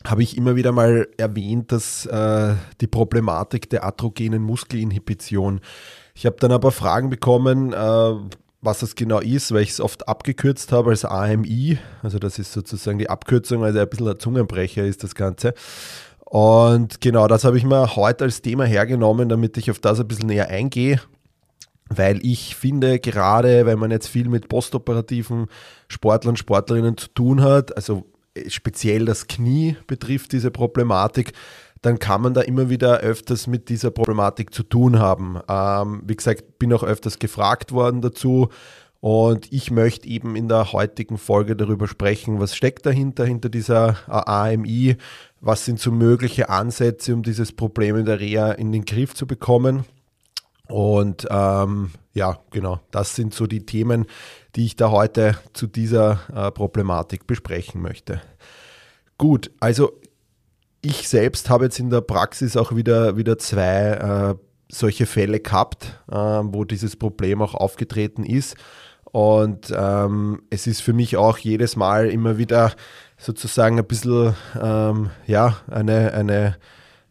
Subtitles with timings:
[0.06, 5.60] habe ich immer wieder mal erwähnt, dass äh, die Problematik der atrogenen Muskelinhibition.
[6.14, 8.14] Ich habe dann aber Fragen bekommen, äh,
[8.62, 11.80] was das genau ist, weil ich es oft abgekürzt habe als AMI.
[12.04, 15.54] Also das ist sozusagen die Abkürzung, also ein bisschen ein Zungenbrecher ist das Ganze.
[16.26, 20.08] Und genau das habe ich mir heute als Thema hergenommen, damit ich auf das ein
[20.08, 21.02] bisschen näher eingehe.
[21.90, 25.48] Weil ich finde, gerade wenn man jetzt viel mit postoperativen
[25.88, 28.06] Sportlern und Sportlerinnen zu tun hat, also
[28.48, 31.34] speziell das Knie betrifft diese Problematik,
[31.82, 35.40] dann kann man da immer wieder öfters mit dieser Problematik zu tun haben.
[35.48, 38.50] Ähm, wie gesagt, bin auch öfters gefragt worden dazu
[39.02, 43.98] und ich möchte eben in der heutigen Folge darüber sprechen, was steckt dahinter, hinter dieser
[44.08, 44.98] AMI,
[45.40, 49.26] was sind so mögliche Ansätze, um dieses Problem in der Reha in den Griff zu
[49.26, 49.86] bekommen.
[50.68, 54.06] Und ähm, ja, genau, das sind so die Themen,
[54.56, 58.22] die ich da heute zu dieser äh, Problematik besprechen möchte.
[59.18, 59.94] Gut, also
[60.82, 64.36] ich selbst habe jetzt in der Praxis auch wieder, wieder zwei äh,
[64.72, 68.56] solche Fälle gehabt, äh, wo dieses Problem auch aufgetreten ist.
[69.12, 72.74] Und ähm, es ist für mich auch jedes Mal immer wieder
[73.18, 76.58] sozusagen ein bisschen, ähm, ja, eine, eine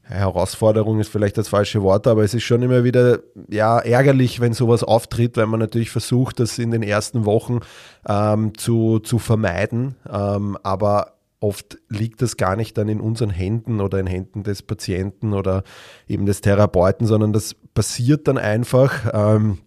[0.03, 4.55] Herausforderung ist vielleicht das falsche Wort, aber es ist schon immer wieder ja, ärgerlich, wenn
[4.55, 7.61] sowas auftritt, weil man natürlich versucht, das in den ersten Wochen
[8.09, 9.97] ähm, zu, zu vermeiden.
[10.11, 14.63] Ähm, aber oft liegt das gar nicht dann in unseren Händen oder in Händen des
[14.63, 15.63] Patienten oder
[16.09, 19.11] eben des Therapeuten, sondern das passiert dann einfach.
[19.13, 19.59] Ähm,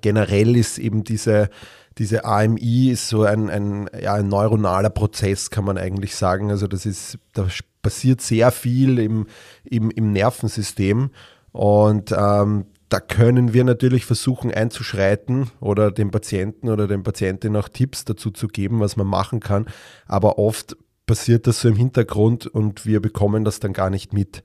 [0.00, 1.50] generell ist eben diese,
[1.98, 6.50] diese AMI ist so ein, ein, ja, ein neuronaler Prozess, kann man eigentlich sagen.
[6.50, 7.46] Also das ist, da
[7.82, 9.26] passiert sehr viel im,
[9.64, 11.10] im, im Nervensystem
[11.52, 17.68] und ähm, da können wir natürlich versuchen einzuschreiten oder dem Patienten oder den Patientin auch
[17.68, 19.66] Tipps dazu zu geben, was man machen kann.
[20.06, 20.76] Aber oft
[21.10, 24.44] passiert das so im Hintergrund und wir bekommen das dann gar nicht mit.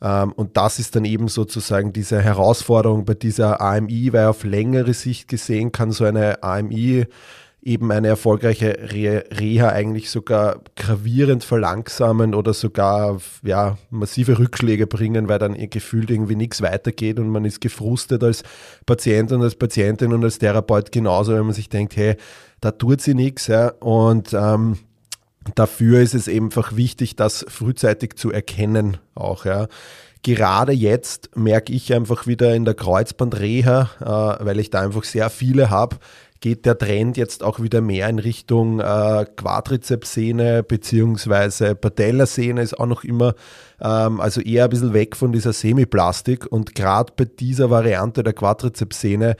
[0.00, 4.94] Ähm, und das ist dann eben sozusagen diese Herausforderung bei dieser AMI, weil auf längere
[4.94, 7.06] Sicht gesehen kann so eine AMI
[7.62, 15.40] eben eine erfolgreiche Reha eigentlich sogar gravierend verlangsamen oder sogar ja, massive Rückschläge bringen, weil
[15.40, 18.44] dann gefühlt irgendwie nichts weitergeht und man ist gefrustet als
[18.86, 22.14] Patient und als Patientin und als Therapeut genauso, wenn man sich denkt, hey,
[22.60, 23.48] da tut sie nichts.
[23.48, 24.78] Ja, und ähm,
[25.54, 29.68] dafür ist es einfach wichtig, das frühzeitig zu erkennen auch, ja.
[30.22, 33.90] Gerade jetzt merke ich einfach wieder in der Kreuzbandreha,
[34.40, 35.98] äh, weil ich da einfach sehr viele habe,
[36.40, 42.86] geht der Trend jetzt auch wieder mehr in Richtung äh, Quadrizepssehne beziehungsweise Patellasehne ist auch
[42.86, 43.34] noch immer,
[43.80, 48.32] ähm, also eher ein bisschen weg von dieser Semiplastik und gerade bei dieser Variante der
[48.32, 49.36] Quadrizepssehne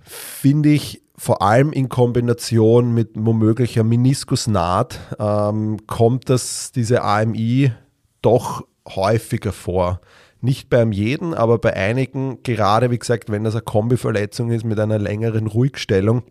[0.00, 7.72] finde ich, vor allem in Kombination mit womöglicher Meniskusnaht ähm, kommt das, diese AMI
[8.20, 10.00] doch häufiger vor.
[10.40, 14.78] Nicht beim jeden, aber bei einigen, gerade wie gesagt, wenn das eine Kombiverletzung ist mit
[14.78, 16.24] einer längeren Ruhigstellung,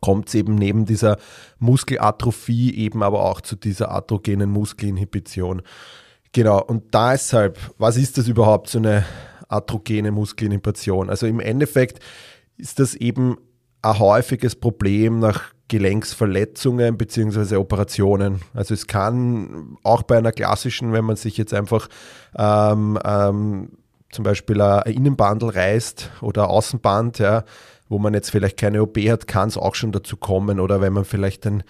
[0.00, 1.16] kommt es eben neben dieser
[1.58, 5.62] Muskelatrophie eben aber auch zu dieser atrogenen Muskelinhibition.
[6.32, 9.04] Genau, und deshalb, was ist das überhaupt, so eine
[9.48, 11.10] atrogene Muskelinhibition?
[11.10, 12.00] Also im Endeffekt
[12.56, 13.38] ist das eben
[13.84, 17.56] ein häufiges Problem nach Gelenksverletzungen bzw.
[17.56, 18.40] Operationen.
[18.54, 21.88] Also es kann auch bei einer klassischen, wenn man sich jetzt einfach
[22.36, 23.70] ähm, ähm,
[24.10, 27.44] zum Beispiel ein Innenbandel reißt oder ein Außenband, ja,
[27.88, 30.60] wo man jetzt vielleicht keine OP hat, kann es auch schon dazu kommen.
[30.60, 31.62] Oder wenn man vielleicht ein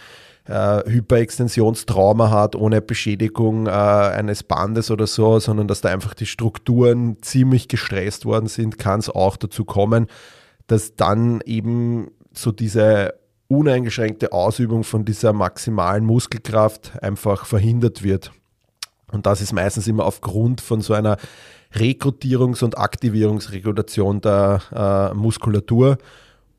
[0.47, 6.27] äh, Hyperextensionstrauma hat, ohne Beschädigung äh, eines Bandes oder so, sondern dass da einfach die
[6.27, 10.07] Strukturen ziemlich gestresst worden sind, kann es auch dazu kommen,
[10.67, 13.15] dass dann eben so diese
[13.49, 18.33] uneingeschränkte Ausübung von dieser maximalen Muskelkraft einfach verhindert wird.
[19.13, 21.19] Und das ist meistens immer aufgrund von so einer
[21.73, 25.99] Rekrutierungs- und Aktivierungsregulation der äh, Muskulatur.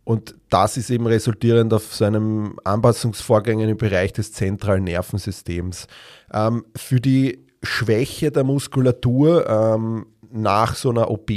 [0.03, 5.87] Und das ist eben resultierend auf so einem Anpassungsvorgängen im Bereich des zentralen Nervensystems.
[6.31, 11.31] Ähm, für die Schwäche der Muskulatur ähm, nach so einer OP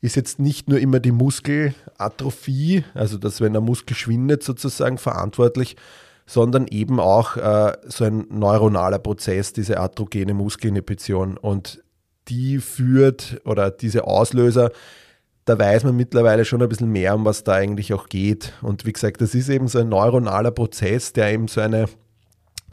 [0.00, 5.76] ist jetzt nicht nur immer die Muskelatrophie, also dass wenn der Muskel schwindet sozusagen verantwortlich,
[6.26, 11.36] sondern eben auch äh, so ein neuronaler Prozess, diese atrogene Muskelinhibition.
[11.36, 11.82] Und
[12.28, 14.70] die führt oder diese Auslöser,
[15.44, 18.52] da weiß man mittlerweile schon ein bisschen mehr, um was da eigentlich auch geht.
[18.62, 21.86] Und wie gesagt, das ist eben so ein neuronaler Prozess, der eben so eine,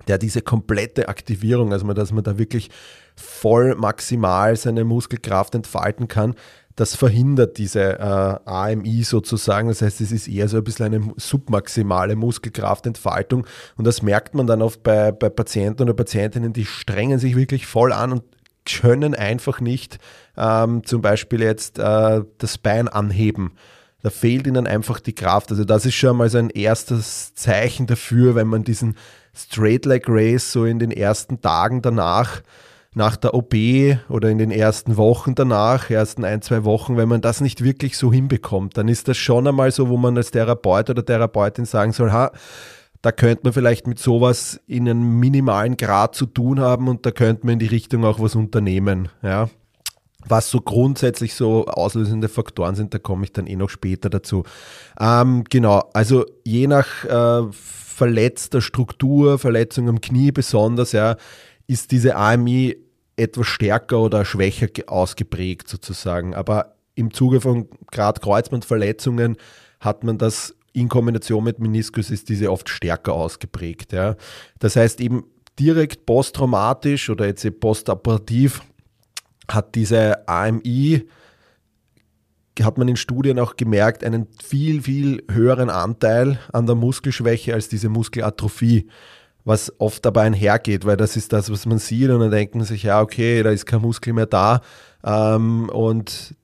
[0.07, 2.69] der diese komplette Aktivierung, also dass man da wirklich
[3.15, 6.35] voll maximal seine Muskelkraft entfalten kann,
[6.77, 9.67] das verhindert diese äh, AMI sozusagen.
[9.67, 13.47] Das heißt, es ist eher so ein bisschen eine submaximale Muskelkraftentfaltung.
[13.77, 17.65] Und das merkt man dann oft bei, bei Patienten oder Patientinnen, die strengen sich wirklich
[17.65, 18.23] voll an und
[18.63, 19.97] können einfach nicht
[20.37, 23.53] ähm, zum Beispiel jetzt äh, das Bein anheben.
[24.03, 25.49] Da fehlt ihnen einfach die Kraft.
[25.49, 28.95] Also das ist schon mal so ein erstes Zeichen dafür, wenn man diesen
[29.33, 32.43] Straight Leg Race so in den ersten Tagen danach
[32.93, 33.53] nach der OP
[34.09, 37.97] oder in den ersten Wochen danach, ersten ein, zwei Wochen, wenn man das nicht wirklich
[37.97, 41.91] so hinbekommt, dann ist das schon einmal so, wo man als Therapeut oder Therapeutin sagen
[41.91, 42.31] soll, ha,
[43.01, 47.11] da könnte man vielleicht mit sowas in einem minimalen Grad zu tun haben und da
[47.11, 49.09] könnte man in die Richtung auch was unternehmen.
[49.21, 49.49] Ja.
[50.27, 54.43] Was so grundsätzlich so auslösende Faktoren sind, da komme ich dann eh noch später dazu.
[54.99, 61.15] Ähm, genau, also je nach äh, verletzter Struktur, Verletzung am Knie besonders, ja,
[61.67, 62.77] ist diese AMI
[63.17, 66.33] etwas stärker oder schwächer ausgeprägt sozusagen.
[66.33, 69.37] Aber im Zuge von gerade Kreuzbandverletzungen
[69.79, 73.93] hat man das in Kombination mit Meniskus ist diese oft stärker ausgeprägt.
[73.93, 74.15] Ja.
[74.59, 75.25] Das heißt eben
[75.59, 78.61] direkt posttraumatisch oder jetzt postoperativ
[79.49, 81.07] hat diese AMI,
[82.61, 87.69] hat man in Studien auch gemerkt, einen viel, viel höheren Anteil an der Muskelschwäche als
[87.69, 88.87] diese Muskelatrophie
[89.47, 92.65] was oft dabei einhergeht, weil das ist das, was man sieht und dann denkt man
[92.65, 94.59] sich, ja, okay, da ist kein Muskel mehr da.
[95.05, 96.35] Ähm, und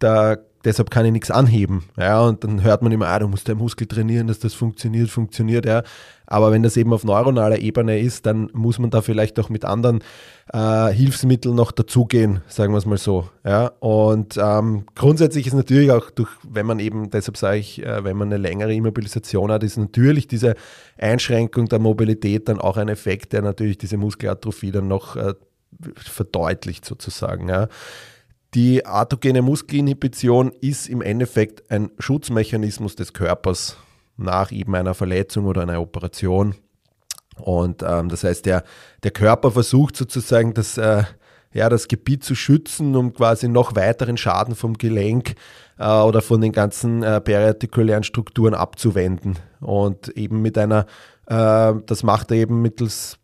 [0.00, 0.36] da,
[0.68, 1.84] deshalb kann ich nichts anheben.
[1.96, 5.08] Ja, und dann hört man immer, ah, du musst den Muskel trainieren, dass das funktioniert,
[5.08, 5.82] funktioniert, ja.
[6.30, 9.64] Aber wenn das eben auf neuronaler Ebene ist, dann muss man da vielleicht auch mit
[9.64, 10.04] anderen
[10.52, 13.30] äh, Hilfsmitteln noch dazugehen, sagen wir es mal so.
[13.46, 13.68] Ja?
[13.80, 18.18] Und ähm, grundsätzlich ist natürlich auch durch, wenn man eben, deshalb sage ich, äh, wenn
[18.18, 20.54] man eine längere Immobilisation hat, ist natürlich diese
[20.98, 25.32] Einschränkung der Mobilität dann auch ein Effekt, der natürlich diese Muskelatrophie dann noch äh,
[25.96, 27.48] verdeutlicht sozusagen.
[27.48, 27.68] Ja?
[28.54, 33.76] Die autogene Muskelinhibition ist im Endeffekt ein Schutzmechanismus des Körpers
[34.16, 36.54] nach eben einer Verletzung oder einer Operation.
[37.36, 38.64] Und ähm, das heißt, der,
[39.02, 41.04] der Körper versucht sozusagen das, äh,
[41.52, 45.34] ja, das Gebiet zu schützen, um quasi noch weiteren Schaden vom Gelenk
[45.78, 49.38] äh, oder von den ganzen äh, periartikulären Strukturen abzuwenden.
[49.60, 50.86] Und eben mit einer,
[51.26, 53.18] äh, das macht er eben mittels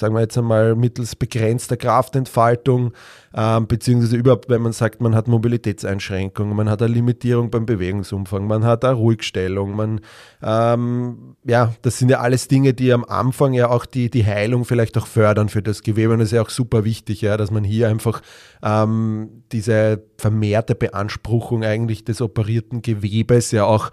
[0.00, 2.92] sagen wir jetzt einmal, mittels begrenzter Kraftentfaltung,
[3.34, 8.46] ähm, beziehungsweise überhaupt, wenn man sagt, man hat Mobilitätseinschränkungen, man hat eine Limitierung beim Bewegungsumfang,
[8.46, 10.00] man hat eine Ruhigstellung, man,
[10.42, 14.64] ähm, ja, das sind ja alles Dinge, die am Anfang ja auch die, die Heilung
[14.64, 16.14] vielleicht auch fördern für das Gewebe.
[16.14, 18.22] Und das ist ja auch super wichtig, ja, dass man hier einfach
[18.62, 23.90] ähm, diese vermehrte Beanspruchung eigentlich des operierten Gewebes ja auch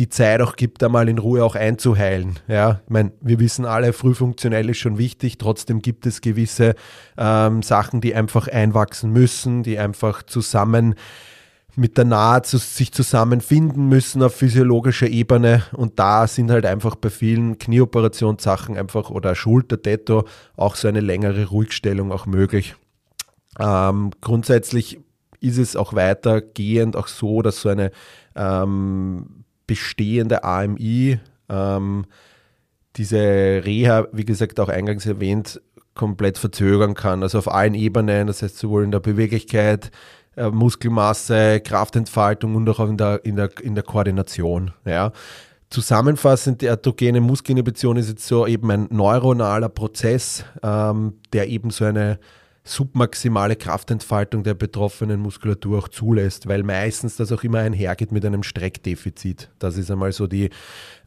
[0.00, 2.38] die Zeit auch gibt, einmal in Ruhe auch einzuheilen.
[2.48, 6.74] Ja, ich meine, wir wissen alle, frühfunktionell ist schon wichtig, trotzdem gibt es gewisse
[7.18, 10.94] ähm, Sachen, die einfach einwachsen müssen, die einfach zusammen
[11.76, 17.10] mit der Naht sich zusammenfinden müssen auf physiologischer Ebene und da sind halt einfach bei
[17.10, 20.24] vielen Knieoperationssachen einfach oder Schultertetto
[20.56, 22.74] auch so eine längere Ruhigstellung auch möglich.
[23.58, 24.98] Ähm, grundsätzlich
[25.40, 27.90] ist es auch weitergehend auch so, dass so eine
[28.34, 32.04] ähm, bestehende AMI, ähm,
[32.96, 35.60] diese Reha, wie gesagt, auch eingangs erwähnt,
[35.94, 37.22] komplett verzögern kann.
[37.22, 39.92] Also auf allen Ebenen, das heißt sowohl in der Beweglichkeit,
[40.36, 44.72] äh, Muskelmasse, Kraftentfaltung und auch in der, in der, in der Koordination.
[44.84, 45.12] Ja.
[45.70, 51.84] Zusammenfassend, die autogene Muskelinhibition ist jetzt so eben ein neuronaler Prozess, ähm, der eben so
[51.84, 52.18] eine
[52.62, 58.42] submaximale Kraftentfaltung der betroffenen Muskulatur auch zulässt, weil meistens das auch immer einhergeht mit einem
[58.42, 59.50] Streckdefizit.
[59.58, 60.50] Das ist einmal so die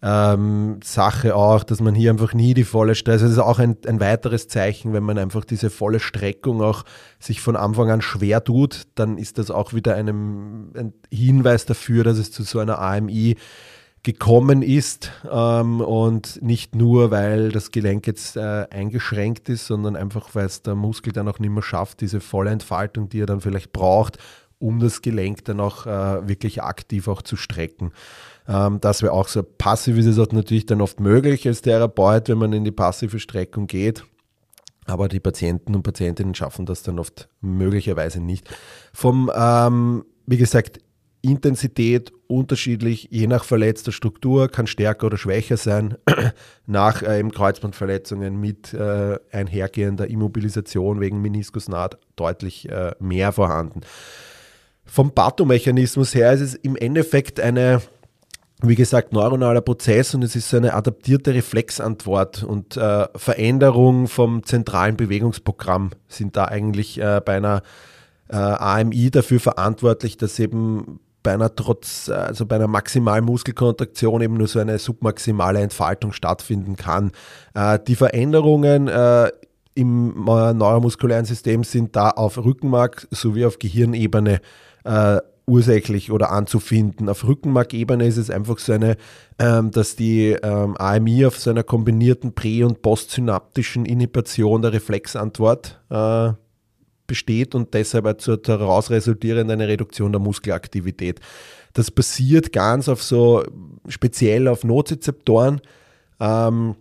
[0.01, 3.77] ähm, Sache auch, dass man hier einfach nie die volle Stress, das ist auch ein,
[3.85, 6.83] ein weiteres Zeichen, wenn man einfach diese volle Streckung auch
[7.19, 12.03] sich von Anfang an schwer tut, dann ist das auch wieder einem, ein Hinweis dafür,
[12.03, 13.37] dass es zu so einer AMI
[14.03, 20.35] gekommen ist ähm, und nicht nur, weil das Gelenk jetzt äh, eingeschränkt ist, sondern einfach,
[20.35, 23.39] weil es der Muskel dann auch nicht mehr schafft, diese volle Entfaltung, die er dann
[23.39, 24.17] vielleicht braucht,
[24.59, 27.93] um das Gelenk dann auch äh, wirklich aktiv auch zu strecken.
[28.47, 32.27] Ähm, das wäre auch so passiv ist es auch natürlich dann oft möglich als Therapeut,
[32.27, 34.03] wenn man in die passive Streckung geht.
[34.85, 38.49] Aber die Patienten und Patientinnen schaffen das dann oft möglicherweise nicht.
[38.91, 40.79] Vom, ähm, wie gesagt,
[41.23, 45.95] Intensität unterschiedlich, je nach verletzter Struktur, kann stärker oder schwächer sein.
[46.67, 53.81] nach äh, Kreuzbandverletzungen mit äh, einhergehender Immobilisation wegen Meniskusnaht deutlich äh, mehr vorhanden.
[54.83, 57.81] Vom Pathomechanismus her ist es im Endeffekt eine
[58.65, 64.95] wie gesagt, neuronaler Prozess und es ist eine adaptierte Reflexantwort und äh, Veränderung vom zentralen
[64.95, 67.61] Bewegungsprogramm sind da eigentlich äh, bei einer
[68.29, 74.35] äh, AMI dafür verantwortlich, dass eben bei einer trotz, also bei einer maximalen Muskelkontraktion eben
[74.35, 77.11] nur so eine submaximale Entfaltung stattfinden kann.
[77.55, 79.31] Äh, die Veränderungen äh,
[79.75, 84.41] im äh, neuromuskulären System sind da auf Rückenmark sowie auf Gehirnebene
[84.83, 87.09] äh, ursächlich oder anzufinden.
[87.09, 88.97] Auf Rückenmarkebene ist es einfach so eine,
[89.39, 95.81] ähm, dass die ähm, AMI auf so einer kombinierten prä- und postsynaptischen Inhibition der Reflexantwort
[95.89, 96.33] äh,
[97.07, 101.19] besteht und deshalb zur daraus resultierenden eine Reduktion der Muskelaktivität.
[101.73, 103.43] Das basiert ganz auf so
[103.87, 105.61] speziell auf Nozizeptoren,
[106.19, 106.75] ähm,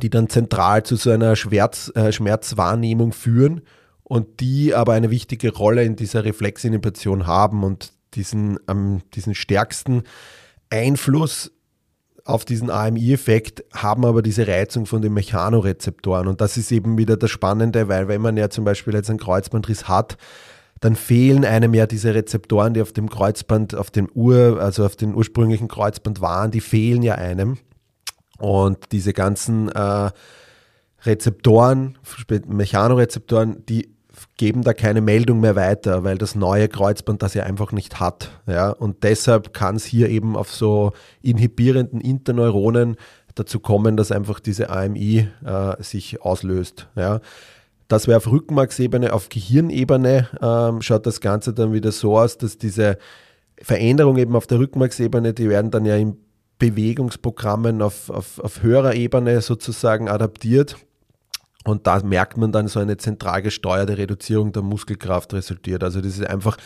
[0.00, 3.62] die dann zentral zu so einer Schmerz, äh, Schmerzwahrnehmung führen
[4.04, 10.02] und die aber eine wichtige Rolle in dieser Reflexinhibition haben und diesen, ähm, diesen stärksten
[10.70, 11.50] Einfluss
[12.24, 16.28] auf diesen AMI-Effekt haben aber diese Reizung von den Mechanorezeptoren.
[16.28, 19.18] Und das ist eben wieder das Spannende, weil wenn man ja zum Beispiel jetzt einen
[19.18, 20.16] Kreuzbandriss hat,
[20.80, 24.96] dann fehlen einem ja diese Rezeptoren, die auf dem Kreuzband, auf dem Ur, also auf
[24.96, 27.58] dem ursprünglichen Kreuzband waren, die fehlen ja einem.
[28.38, 30.10] Und diese ganzen äh,
[31.04, 31.98] Rezeptoren,
[32.46, 33.94] Mechanorezeptoren, die
[34.36, 38.30] geben da keine Meldung mehr weiter, weil das neue Kreuzband das ja einfach nicht hat.
[38.46, 38.70] Ja?
[38.70, 42.96] Und deshalb kann es hier eben auf so inhibierenden Interneuronen
[43.34, 46.88] dazu kommen, dass einfach diese AMI äh, sich auslöst.
[46.96, 47.20] Ja?
[47.88, 52.56] Das wäre auf Rückenmarksebene, auf Gehirnebene ähm, schaut das Ganze dann wieder so aus, dass
[52.56, 52.96] diese
[53.60, 56.16] Veränderungen eben auf der Rückenmarksebene, die werden dann ja in
[56.58, 60.76] Bewegungsprogrammen auf, auf, auf höherer Ebene sozusagen adaptiert
[61.64, 65.84] und da merkt man dann so eine zentral gesteuerte Reduzierung der Muskelkraft resultiert.
[65.84, 66.56] Also das ist einfach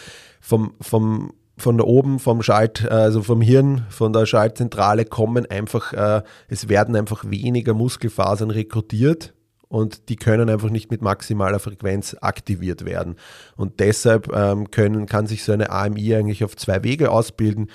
[0.41, 5.93] vom, vom, von da oben, vom Schalt, also vom Hirn, von der Schaltzentrale kommen einfach,
[5.93, 9.35] äh, es werden einfach weniger Muskelfasern rekrutiert
[9.69, 13.17] und die können einfach nicht mit maximaler Frequenz aktiviert werden.
[13.57, 17.71] Und deshalb ähm, können, kann sich so eine AMI eigentlich auf zwei Wege ausbilden.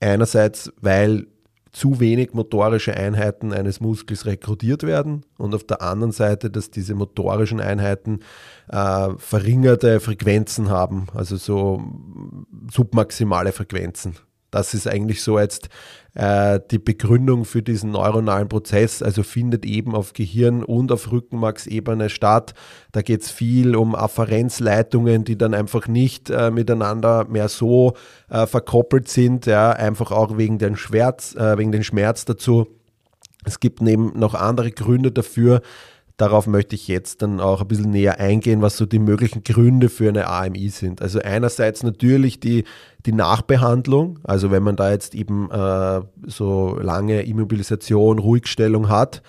[0.00, 1.26] Einerseits, weil
[1.74, 6.94] zu wenig motorische Einheiten eines Muskels rekrutiert werden und auf der anderen Seite, dass diese
[6.94, 8.20] motorischen Einheiten
[8.68, 11.82] äh, verringerte Frequenzen haben, also so
[12.70, 14.14] submaximale Frequenzen.
[14.54, 15.68] Das ist eigentlich so jetzt
[16.14, 22.08] äh, die Begründung für diesen neuronalen Prozess, also findet eben auf Gehirn- und auf Rückenmarksebene
[22.08, 22.54] statt.
[22.92, 27.94] Da geht es viel um Afferenzleitungen, die dann einfach nicht äh, miteinander mehr so
[28.30, 32.68] äh, verkoppelt sind, ja, einfach auch wegen den Schmerz, äh, wegen den Schmerz dazu.
[33.44, 35.62] Es gibt neben noch andere Gründe dafür,
[36.16, 39.88] Darauf möchte ich jetzt dann auch ein bisschen näher eingehen, was so die möglichen Gründe
[39.88, 41.02] für eine AMI sind.
[41.02, 42.64] Also einerseits natürlich die,
[43.04, 49.22] die Nachbehandlung, also wenn man da jetzt eben äh, so lange Immobilisation, Ruhigstellung hat,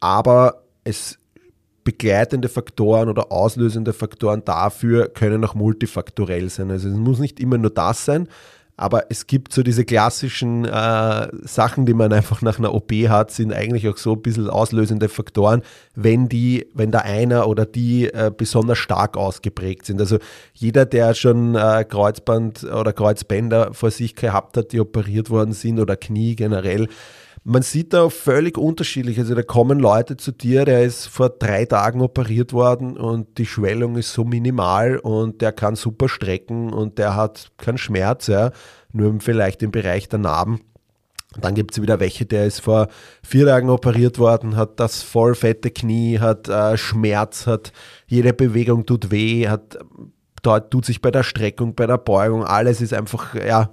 [0.00, 1.18] aber es
[1.84, 6.70] begleitende Faktoren oder auslösende Faktoren dafür können auch multifaktorell sein.
[6.70, 8.28] Also es muss nicht immer nur das sein,
[8.80, 13.30] aber es gibt so diese klassischen äh, Sachen, die man einfach nach einer OP hat,
[13.30, 15.60] sind eigentlich auch so ein bisschen auslösende Faktoren,
[15.94, 20.00] wenn die, wenn da einer oder die äh, besonders stark ausgeprägt sind.
[20.00, 20.16] Also
[20.54, 25.78] jeder, der schon äh, Kreuzband oder Kreuzbänder vor sich gehabt hat, die operiert worden sind
[25.78, 26.88] oder Knie generell,
[27.44, 29.18] man sieht da völlig unterschiedlich.
[29.18, 33.46] Also da kommen Leute zu dir, der ist vor drei Tagen operiert worden und die
[33.46, 38.50] Schwellung ist so minimal und der kann super strecken und der hat keinen Schmerz, ja,
[38.92, 40.60] nur vielleicht im Bereich der Narben.
[41.40, 42.88] Dann gibt es wieder welche, der ist vor
[43.22, 47.72] vier Tagen operiert worden, hat das voll fette Knie, hat äh, Schmerz, hat
[48.08, 49.78] jede Bewegung tut weh, hat
[50.42, 53.70] dort tut sich bei der Streckung, bei der Beugung, alles ist einfach, ja,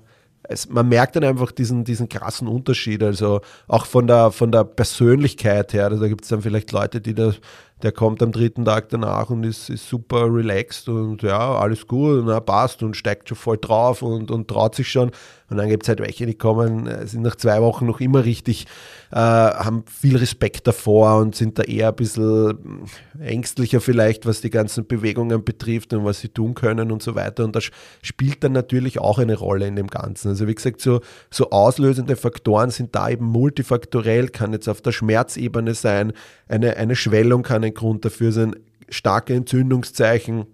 [0.50, 4.64] es, man merkt dann einfach diesen, diesen krassen Unterschied, also auch von der, von der
[4.64, 5.86] Persönlichkeit her.
[5.86, 7.40] Also da gibt es dann vielleicht Leute, die das
[7.84, 12.20] der kommt am dritten Tag danach und ist, ist super relaxed und ja, alles gut
[12.22, 15.12] und er passt und steigt schon voll drauf und, und traut sich schon.
[15.50, 18.26] Und dann gibt es halt welche, die kommen, äh, sind nach zwei Wochen noch immer
[18.26, 18.66] richtig,
[19.12, 22.84] äh, haben viel Respekt davor und sind da eher ein bisschen
[23.20, 27.46] ängstlicher vielleicht, was die ganzen Bewegungen betrifft und was sie tun können und so weiter.
[27.46, 27.70] Und das
[28.02, 30.30] spielt dann natürlich auch eine Rolle in dem Ganzen.
[30.30, 31.00] Also wie gesagt, so,
[31.32, 36.12] so auslösende Faktoren sind da eben multifaktorell, kann jetzt auf der Schmerzebene sein,
[36.50, 38.56] eine, eine Schwellung kann ein Grund dafür sein.
[38.90, 40.46] starke Entzündungszeichen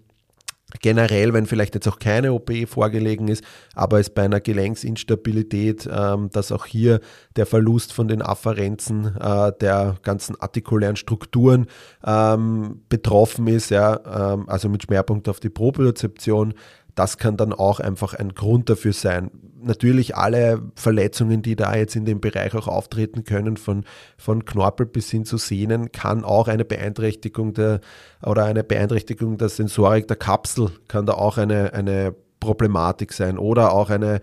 [0.80, 6.30] generell, wenn vielleicht jetzt auch keine OP vorgelegen ist, aber es bei einer Gelenksinstabilität, ähm,
[6.30, 7.00] dass auch hier
[7.36, 11.66] der Verlust von den Afferenzen äh, der ganzen artikulären Strukturen
[12.04, 16.54] ähm, betroffen ist, ja, ähm, also mit Schwerpunkt auf die Propriozeption,
[16.94, 19.30] das kann dann auch einfach ein Grund dafür sein.
[19.62, 23.84] Natürlich alle Verletzungen, die da jetzt in dem Bereich auch auftreten können, von,
[24.18, 27.80] von Knorpel bis hin zu Sehnen, kann auch eine Beeinträchtigung der
[28.22, 33.72] oder eine Beeinträchtigung der Sensorik der Kapsel kann da auch eine, eine Problematik sein oder
[33.72, 34.20] auch eine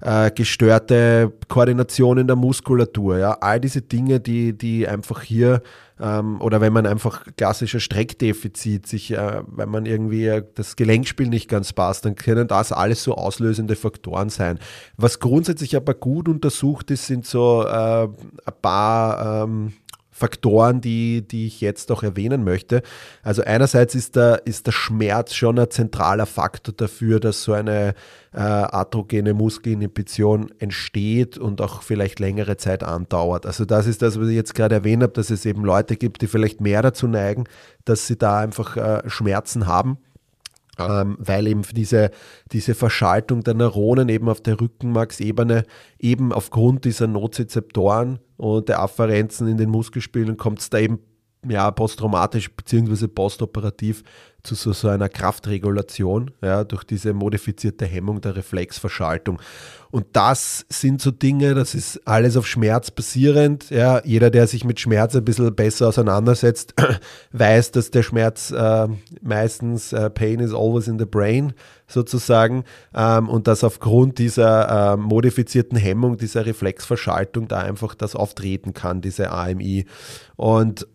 [0.00, 3.18] äh, gestörte Koordination in der Muskulatur.
[3.18, 3.32] Ja?
[3.40, 5.60] All diese Dinge, die, die einfach hier
[6.00, 11.48] ähm, oder wenn man einfach klassischer Streckdefizit sich, äh, wenn man irgendwie das Gelenkspiel nicht
[11.48, 14.58] ganz passt, dann können das alles so auslösende Faktoren sein.
[14.96, 19.72] Was grundsätzlich aber gut untersucht ist, sind so äh, ein paar ähm,
[20.16, 22.82] Faktoren, die, die ich jetzt auch erwähnen möchte.
[23.24, 27.94] Also einerseits ist der, ist der Schmerz schon ein zentraler Faktor dafür, dass so eine
[28.32, 33.44] äh, atrogene Muskelinhibition entsteht und auch vielleicht längere Zeit andauert.
[33.44, 36.22] Also das ist das, was ich jetzt gerade erwähnt habe, dass es eben Leute gibt,
[36.22, 37.44] die vielleicht mehr dazu neigen,
[37.84, 39.98] dass sie da einfach äh, Schmerzen haben
[40.78, 42.10] ähm, weil eben diese,
[42.52, 45.64] diese Verschaltung der Neuronen eben auf der Rückenmarksebene
[45.98, 51.00] eben aufgrund dieser Nozizeptoren und der Afferenzen in den Muskelspielen kommt es da eben
[51.48, 53.08] ja, posttraumatisch bzw.
[53.08, 54.02] postoperativ
[54.44, 59.40] zu so, so einer Kraftregulation, ja, durch diese modifizierte Hemmung der Reflexverschaltung.
[59.90, 63.70] Und das sind so Dinge, das ist alles auf Schmerz basierend.
[63.70, 66.74] Ja, jeder, der sich mit Schmerz ein bisschen besser auseinandersetzt,
[67.32, 68.88] weiß, dass der Schmerz äh,
[69.22, 71.54] meistens äh, Pain is always in the brain
[71.86, 78.74] sozusagen ähm, und dass aufgrund dieser äh, modifizierten Hemmung, dieser Reflexverschaltung da einfach das auftreten
[78.74, 79.86] kann, diese AMI.
[80.36, 80.86] Und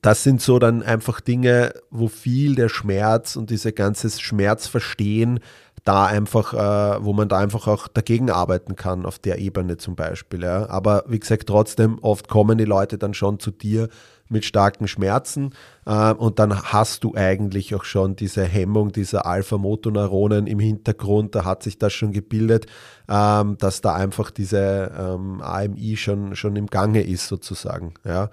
[0.00, 5.40] das sind so dann einfach Dinge, wo viel der Schmerz und diese ganze Schmerzverstehen
[5.84, 9.96] da einfach, äh, wo man da einfach auch dagegen arbeiten kann, auf der Ebene zum
[9.96, 10.42] Beispiel.
[10.42, 10.68] Ja.
[10.68, 13.88] Aber wie gesagt, trotzdem, oft kommen die Leute dann schon zu dir
[14.28, 20.46] mit starken Schmerzen äh, und dann hast du eigentlich auch schon diese Hemmung dieser Alpha-Motoneuronen
[20.46, 22.66] im Hintergrund, da hat sich das schon gebildet,
[23.08, 27.94] ähm, dass da einfach diese ähm, AMI schon, schon im Gange ist sozusagen.
[28.04, 28.30] Ja.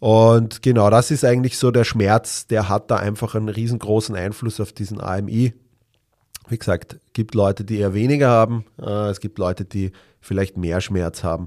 [0.00, 4.58] Und genau, das ist eigentlich so der Schmerz, der hat da einfach einen riesengroßen Einfluss
[4.58, 5.52] auf diesen AMI.
[6.48, 10.80] Wie gesagt, gibt Leute, die eher weniger haben, äh, es gibt Leute, die vielleicht mehr
[10.80, 11.46] Schmerz haben.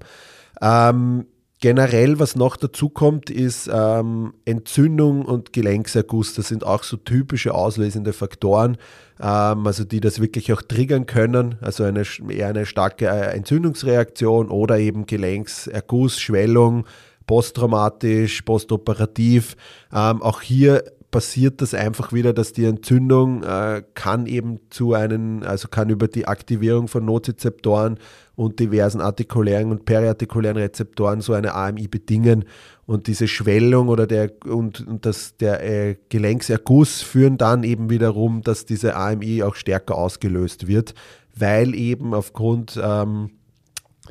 [0.62, 1.26] Ähm,
[1.60, 6.36] generell, was noch dazu kommt, ist ähm, Entzündung und Gelenkserguss.
[6.36, 8.78] Das sind auch so typische auslösende Faktoren,
[9.20, 11.56] ähm, also die das wirklich auch triggern können.
[11.62, 16.86] Also eine, eher eine starke äh, Entzündungsreaktion oder eben Gelenkserguss, Schwellung,
[17.26, 19.56] posttraumatisch, postoperativ.
[19.94, 20.84] Ähm, auch hier
[21.14, 26.08] passiert das einfach wieder, dass die Entzündung äh, kann eben zu einem, also kann über
[26.08, 28.00] die Aktivierung von Nozizeptoren
[28.36, 32.46] und diversen artikulären und periartikulären Rezeptoren so eine AMI bedingen.
[32.88, 38.42] Und diese Schwellung oder der und, und das, der äh, Gelenkserguss führen dann eben wiederum,
[38.42, 40.96] dass diese AMI auch stärker ausgelöst wird,
[41.36, 43.30] weil eben aufgrund ähm,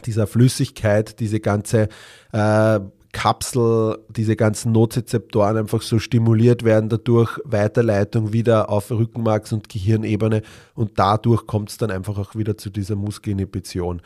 [0.07, 1.88] dieser Flüssigkeit diese ganze
[2.33, 2.81] äh,
[3.12, 10.42] Kapsel, diese ganzen Nozizeptoren einfach so stimuliert werden, dadurch Weiterleitung wieder auf Rückenmarks- und Gehirnebene
[10.75, 14.01] und dadurch kommt es dann einfach auch wieder zu dieser Muskelinhibition.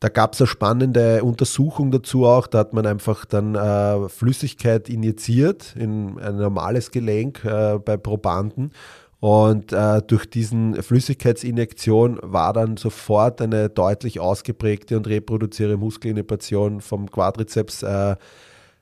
[0.00, 4.88] Da gab es eine spannende Untersuchung dazu auch, da hat man einfach dann äh, Flüssigkeit
[4.88, 8.72] injiziert in ein normales Gelenk äh, bei Probanden
[9.20, 17.10] und äh, durch diesen Flüssigkeitsinjektion war dann sofort eine deutlich ausgeprägte und reproduzierte Muskelinhibition vom
[17.10, 18.16] Quadrizeps äh,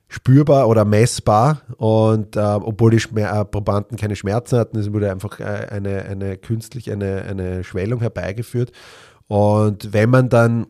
[0.07, 1.63] spürbar oder messbar.
[1.77, 6.05] Und äh, obwohl die Schmer äh, Probanden keine Schmerzen hatten, es wurde einfach äh, eine,
[6.05, 8.71] eine künstlich eine, eine Schwellung herbeigeführt.
[9.27, 10.69] Und wenn man dann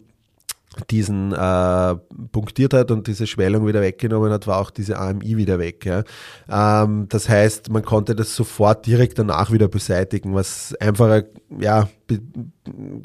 [0.83, 1.97] diesen äh,
[2.33, 5.85] punktiert hat und diese Schwellung wieder weggenommen hat, war auch diese AMI wieder weg.
[5.85, 6.05] Ja.
[6.51, 11.27] Ähm, das heißt, man konnte das sofort direkt danach wieder beseitigen, was einfach eine
[11.61, 11.89] ja,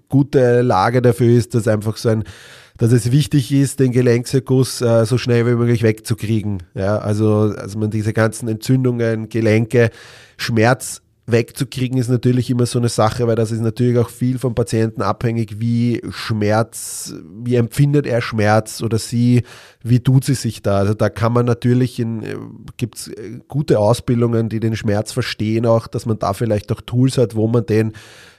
[0.10, 2.24] gute Lage dafür ist, dass einfach so ein
[2.78, 6.64] dass es wichtig ist, den Gelenkserguss äh, so schnell wie möglich wegzukriegen.
[6.74, 9.92] Ja, also, also man diese ganzen Entzündungen, Gelenke,
[10.38, 14.56] Schmerz wegzukriegen ist natürlich immer so eine Sache, weil das ist natürlich auch viel vom
[14.56, 19.44] Patienten abhängig, wie Schmerz, wie empfindet er Schmerz oder sie,
[19.82, 20.80] wie tut sie sich da.
[20.80, 22.24] Also da kann man natürlich in,
[22.76, 23.12] gibt es
[23.48, 27.48] gute Ausbildungen, die den Schmerz verstehen auch, dass man da vielleicht auch Tools hat, wo
[27.48, 27.94] man den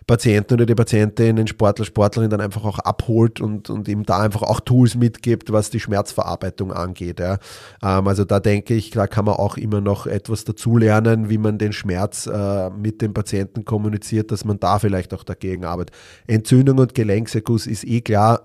[0.07, 4.21] Patienten oder die Patientin, den Sportler, Sportlerin dann einfach auch abholt und, und ihm da
[4.21, 7.21] einfach auch Tools mitgibt, was die Schmerzverarbeitung angeht.
[7.21, 7.39] Ja.
[7.83, 11.59] Ähm, also da denke ich, da kann man auch immer noch etwas dazulernen, wie man
[11.59, 15.97] den Schmerz äh, mit dem Patienten kommuniziert, dass man da vielleicht auch dagegen arbeitet.
[16.27, 18.43] Entzündung und Gelenkserguss ist eh klar.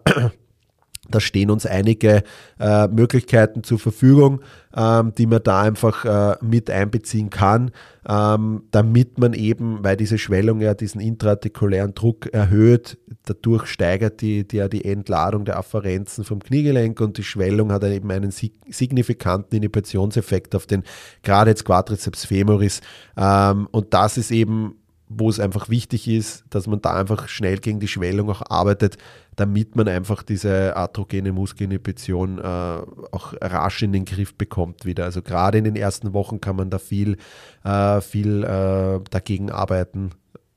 [1.11, 2.23] Da stehen uns einige
[2.59, 4.41] äh, Möglichkeiten zur Verfügung,
[4.75, 7.71] ähm, die man da einfach äh, mit einbeziehen kann,
[8.07, 14.47] ähm, damit man eben, weil diese Schwellung ja diesen intraartikulären Druck erhöht, dadurch steigert die,
[14.47, 20.55] die, die Entladung der Afferenzen vom Kniegelenk und die Schwellung hat eben einen signifikanten Inhibitionseffekt
[20.55, 20.83] auf den
[21.23, 22.81] gerade jetzt Quadriceps femoris.
[23.17, 24.78] Ähm, und das ist eben
[25.09, 28.97] wo es einfach wichtig ist, dass man da einfach schnell gegen die Schwellung auch arbeitet,
[29.35, 35.05] damit man einfach diese atrogene Muskelinhibition äh, auch rasch in den Griff bekommt wieder.
[35.05, 37.17] Also gerade in den ersten Wochen kann man da viel,
[37.63, 40.11] äh, viel äh, dagegen arbeiten,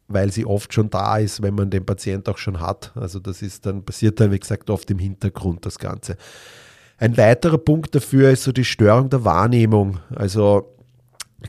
[0.08, 2.92] weil sie oft schon da ist, wenn man den Patient auch schon hat.
[2.94, 6.18] Also das ist dann, passiert dann, wie gesagt, oft im Hintergrund das Ganze.
[6.98, 10.00] Ein weiterer Punkt dafür ist so die Störung der Wahrnehmung.
[10.14, 10.76] Also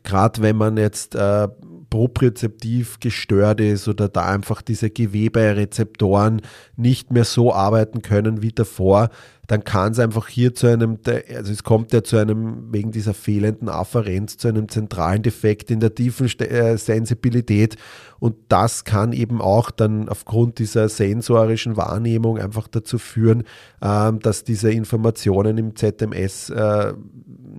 [0.04, 1.50] gerade wenn man jetzt äh,
[1.94, 6.42] propriozeptiv gestört ist oder da einfach diese Geweberezeptoren
[6.76, 9.12] nicht mehr so arbeiten können wie davor,
[9.48, 11.00] dann kann es einfach hier zu einem,
[11.36, 15.82] also es kommt ja zu einem, wegen dieser fehlenden Afferenz, zu einem zentralen Defekt in
[15.82, 17.76] der tiefen äh, Sensibilität.
[18.20, 23.44] Und das kann eben auch dann aufgrund dieser sensorischen Wahrnehmung einfach dazu führen,
[23.82, 26.94] ähm, dass diese Informationen im ZMS äh,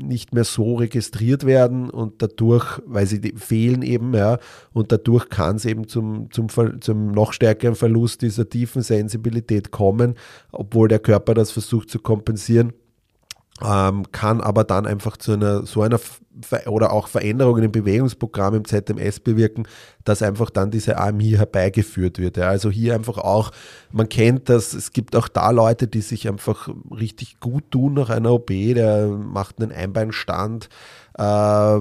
[0.03, 4.39] nicht mehr so registriert werden und dadurch, weil sie fehlen eben, ja,
[4.73, 6.49] und dadurch kann es eben zum, zum,
[6.81, 10.15] zum noch stärkeren Verlust dieser tiefen Sensibilität kommen,
[10.51, 12.73] obwohl der Körper das versucht zu kompensieren.
[13.63, 16.01] Ähm, kann aber dann einfach zu einer so einer
[16.43, 19.69] Ver oder auch Veränderungen im Bewegungsprogramm im ZMS bewirken,
[20.03, 22.37] dass einfach dann diese AMI herbeigeführt wird.
[22.37, 22.49] Ja.
[22.49, 23.53] Also hier einfach auch,
[23.93, 28.11] man kennt das, es gibt auch da Leute, die sich einfach richtig gut tun nach
[28.11, 30.69] einer OP, der macht einen Einbeinstand,
[31.17, 31.81] äh,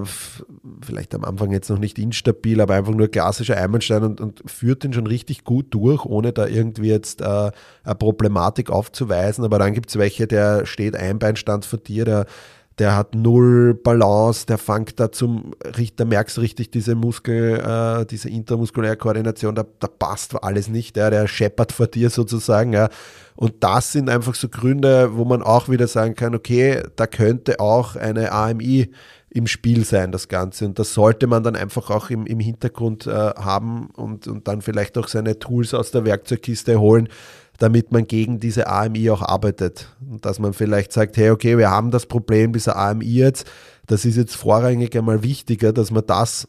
[0.82, 4.84] vielleicht am Anfang jetzt noch nicht instabil, aber einfach nur klassischer Einbeinstein und, und führt
[4.84, 7.52] den schon richtig gut durch, ohne da irgendwie jetzt äh,
[7.84, 9.44] eine Problematik aufzuweisen.
[9.44, 12.26] Aber dann gibt es welche, der steht Einbeinstand vor dir, der
[12.80, 15.54] der hat null Balance, der fängt da zum,
[15.96, 20.98] da merkst du richtig diese Muskel, äh, diese intermuskuläre Koordination, da, da passt alles nicht,
[20.98, 22.90] ja, der scheppert vor dir sozusagen, ja.
[23.36, 27.60] Und das sind einfach so Gründe, wo man auch wieder sagen kann, okay, da könnte
[27.60, 28.92] auch eine AMI
[29.34, 30.66] im Spiel sein, das Ganze.
[30.66, 34.62] Und das sollte man dann einfach auch im, im Hintergrund äh, haben und, und dann
[34.62, 37.10] vielleicht auch seine Tools aus der Werkzeugkiste holen,
[37.58, 39.88] damit man gegen diese AMI auch arbeitet.
[40.08, 43.50] Und dass man vielleicht sagt, hey, okay, wir haben das Problem dieser AMI jetzt,
[43.88, 46.48] das ist jetzt vorrangig einmal wichtiger, dass wir das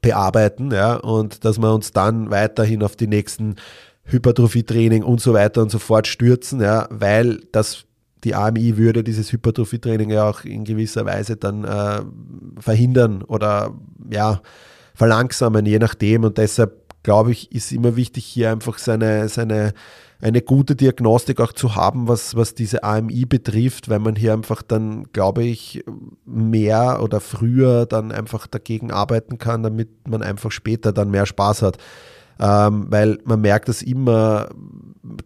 [0.00, 3.54] bearbeiten, ja, und dass wir uns dann weiterhin auf die nächsten
[4.06, 7.84] Hypertrophie-Training und so weiter und so fort stürzen, ja, weil das
[8.24, 12.02] die AMI würde dieses Hypertrophie-Training ja auch in gewisser Weise dann äh,
[12.58, 13.74] verhindern oder
[14.10, 14.40] ja,
[14.94, 16.24] verlangsamen, je nachdem.
[16.24, 19.74] Und deshalb glaube ich, ist immer wichtig, hier einfach seine, seine
[20.20, 24.62] eine gute Diagnostik auch zu haben, was, was diese AMI betrifft, weil man hier einfach
[24.62, 25.84] dann, glaube ich,
[26.24, 31.60] mehr oder früher dann einfach dagegen arbeiten kann, damit man einfach später dann mehr Spaß
[31.60, 31.76] hat.
[32.40, 34.48] Ähm, weil man merkt das immer,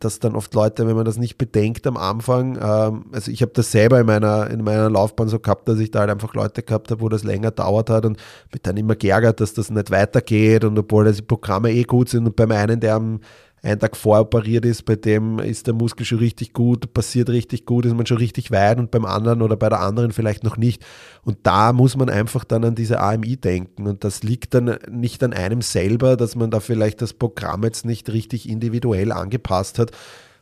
[0.01, 3.53] dass dann oft Leute, wenn man das nicht bedenkt am Anfang, ähm, also ich habe
[3.55, 6.63] das selber in meiner, in meiner Laufbahn so gehabt, dass ich da halt einfach Leute
[6.63, 8.19] gehabt habe, wo das länger dauert hat und
[8.53, 12.27] mich dann immer geärgert, dass das nicht weitergeht und obwohl die Programme eh gut sind
[12.27, 13.21] und beim einen, der am
[13.63, 17.87] einen Tag voroperiert ist, bei dem ist der Muskel schon richtig gut, passiert richtig gut,
[17.87, 20.85] ist man schon richtig weit und beim anderen oder bei der anderen vielleicht noch nicht.
[21.25, 23.87] Und da muss man einfach dann an diese AMI denken.
[23.87, 27.85] Und das liegt dann nicht an einem selber, dass man da vielleicht das Programm jetzt
[27.85, 29.91] nicht richtig individuell angepasst hat,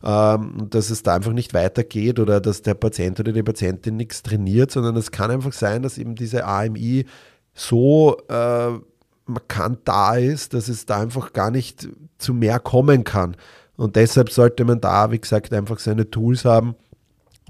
[0.05, 4.23] ähm, dass es da einfach nicht weitergeht oder dass der Patient oder die Patientin nichts
[4.23, 7.07] trainiert, sondern es kann einfach sein, dass eben diese AMI
[7.55, 8.73] so äh,
[9.27, 13.37] markant da ist, dass es da einfach gar nicht zu mehr kommen kann.
[13.77, 16.75] Und deshalb sollte man da, wie gesagt, einfach seine Tools haben,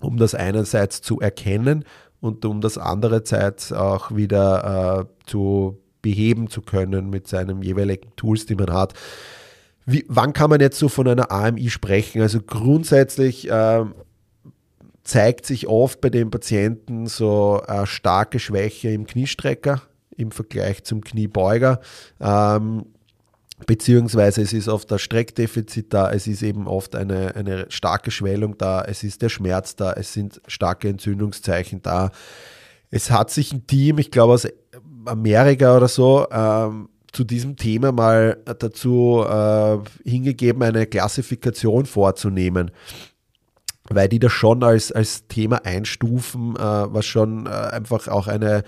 [0.00, 1.84] um das einerseits zu erkennen
[2.20, 8.46] und um das andererseits auch wieder äh, zu beheben zu können mit seinen jeweiligen Tools,
[8.46, 8.94] die man hat.
[9.84, 12.22] Wie, wann kann man jetzt so von einer AMI sprechen?
[12.22, 13.84] Also grundsätzlich äh,
[15.04, 19.82] zeigt sich oft bei den Patienten so eine starke Schwäche im Kniestrecker
[20.16, 21.80] im Vergleich zum Kniebeuger.
[22.20, 22.86] Ähm,
[23.66, 28.58] beziehungsweise es ist oft das Streckdefizit da, es ist eben oft eine, eine starke Schwellung
[28.58, 32.10] da, es ist der Schmerz da, es sind starke Entzündungszeichen da.
[32.90, 34.46] Es hat sich ein Team, ich glaube aus
[35.06, 42.70] Amerika oder so, ähm, zu diesem Thema mal dazu äh, hingegeben, eine Klassifikation vorzunehmen
[43.88, 48.64] weil die das schon als, als Thema einstufen, äh, was schon äh, einfach auch eine,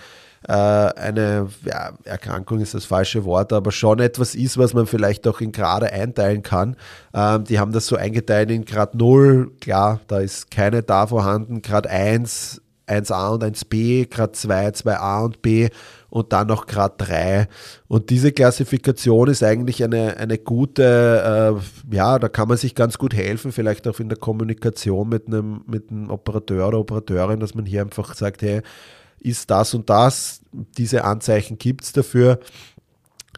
[0.46, 5.40] eine ja, Erkrankung ist das falsche Wort, aber schon etwas ist, was man vielleicht auch
[5.40, 6.76] in Grade einteilen kann.
[7.12, 11.62] Ähm, die haben das so eingeteilt in Grad 0, klar, da ist keine da vorhanden,
[11.62, 15.68] Grad 1, 1a und 1b, Grad 2, 2a und b
[16.10, 17.48] und dann noch Grad 3.
[17.86, 21.60] Und diese Klassifikation ist eigentlich eine, eine gute,
[21.92, 25.26] äh, ja, da kann man sich ganz gut helfen, vielleicht auch in der Kommunikation mit
[25.26, 28.62] einem, mit einem Operateur oder Operateurin, dass man hier einfach sagt, hey,
[29.20, 32.40] ist das und das, diese Anzeichen gibt es dafür.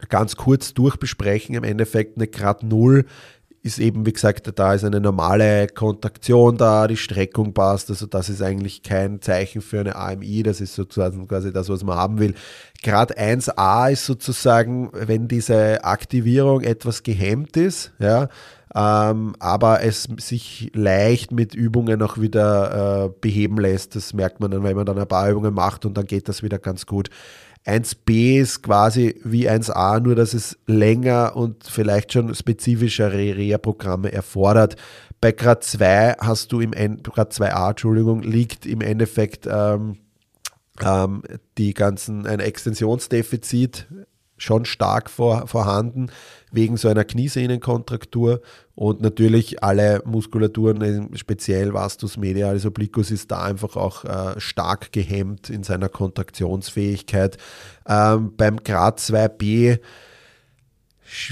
[0.09, 3.05] Ganz kurz durchbesprechen, im Endeffekt eine Grad 0
[3.63, 8.29] ist eben, wie gesagt, da ist eine normale Kontraktion da, die Streckung passt, also das
[8.29, 12.19] ist eigentlich kein Zeichen für eine AMI, das ist sozusagen quasi das, was man haben
[12.19, 12.33] will.
[12.83, 18.29] Grad 1a ist sozusagen, wenn diese Aktivierung etwas gehemmt ist, ja,
[18.73, 23.95] ähm, aber es sich leicht mit Übungen auch wieder äh, beheben lässt.
[23.95, 26.41] Das merkt man dann, wenn man dann ein paar Übungen macht und dann geht das
[26.41, 27.09] wieder ganz gut.
[27.65, 34.75] 1b ist quasi wie 1a, nur dass es länger und vielleicht schon spezifischere Reha-Programme erfordert.
[35.19, 39.99] Bei Grad 2 hast du im End, Grad 2a, Entschuldigung, liegt im Endeffekt ähm,
[40.81, 41.21] ähm,
[41.59, 43.87] die ganzen, ein Extensionsdefizit
[44.37, 46.09] schon stark vor, vorhanden
[46.51, 48.41] wegen so einer Kniesehnenkontraktur
[48.75, 55.49] und natürlich alle Muskulaturen, speziell Vastus medialis obliquus ist da einfach auch äh, stark gehemmt
[55.49, 57.37] in seiner Kontraktionsfähigkeit.
[57.87, 59.79] Ähm, beim Grad 2b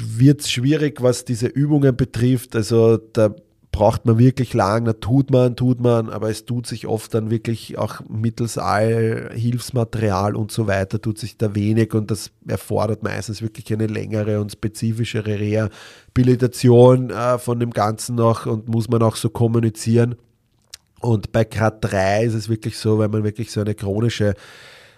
[0.01, 2.55] wird es schwierig, was diese Übungen betrifft.
[2.55, 3.33] Also da
[3.71, 7.29] braucht man wirklich lang, da tut man, tut man, aber es tut sich oft dann
[7.29, 13.03] wirklich auch mittels all Hilfsmaterial und so weiter, tut sich da wenig und das erfordert
[13.03, 19.03] meistens wirklich eine längere und spezifischere Rehabilitation äh, von dem Ganzen noch und muss man
[19.03, 20.15] auch so kommunizieren.
[21.01, 24.33] Und bei Grad 3 ist es wirklich so, wenn man wirklich so eine chronische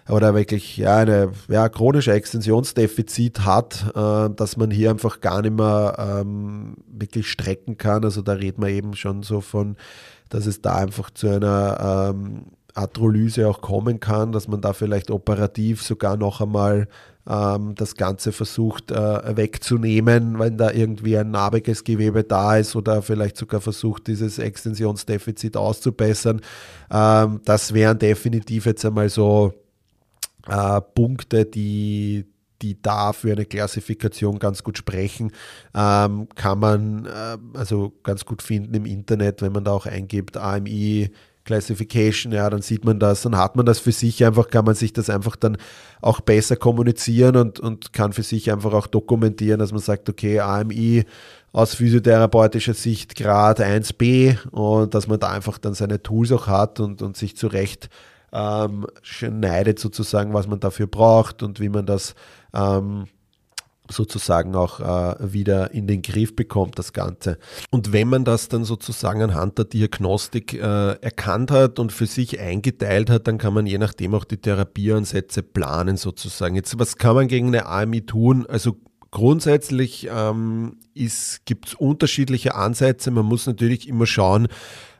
[0.09, 5.55] oder wirklich ja, eine ja, chronische Extensionsdefizit hat, äh, dass man hier einfach gar nicht
[5.55, 8.03] mehr ähm, wirklich strecken kann.
[8.03, 9.77] Also da redet man eben schon so von,
[10.29, 15.11] dass es da einfach zu einer ähm, Arthrolyse auch kommen kann, dass man da vielleicht
[15.11, 16.87] operativ sogar noch einmal
[17.29, 23.01] ähm, das Ganze versucht äh, wegzunehmen, wenn da irgendwie ein narbiges Gewebe da ist oder
[23.01, 26.41] vielleicht sogar versucht, dieses Extensionsdefizit auszubessern.
[26.91, 29.53] Ähm, das wären definitiv jetzt einmal so
[30.51, 32.25] äh, Punkte, die,
[32.61, 35.31] die da für eine Klassifikation ganz gut sprechen,
[35.73, 40.35] ähm, kann man äh, also ganz gut finden im Internet, wenn man da auch eingibt
[40.35, 41.09] AMI
[41.43, 44.75] Classification, ja, dann sieht man das, dann hat man das für sich einfach, kann man
[44.75, 45.57] sich das einfach dann
[45.99, 50.39] auch besser kommunizieren und, und kann für sich einfach auch dokumentieren, dass man sagt, okay,
[50.39, 51.05] AMI
[51.51, 56.79] aus physiotherapeutischer Sicht Grad 1b und dass man da einfach dann seine Tools auch hat
[56.79, 57.89] und, und sich zurecht
[58.31, 62.15] ähm, schneidet sozusagen, was man dafür braucht und wie man das
[62.53, 63.05] ähm,
[63.91, 67.37] sozusagen auch äh, wieder in den Griff bekommt, das Ganze.
[67.69, 72.39] Und wenn man das dann sozusagen anhand der Diagnostik äh, erkannt hat und für sich
[72.39, 76.55] eingeteilt hat, dann kann man je nachdem auch die Therapieansätze planen sozusagen.
[76.55, 78.45] Jetzt, was kann man gegen eine AMI tun?
[78.47, 78.77] Also
[79.11, 80.77] grundsätzlich ähm,
[81.45, 83.11] gibt es unterschiedliche Ansätze.
[83.11, 84.47] Man muss natürlich immer schauen,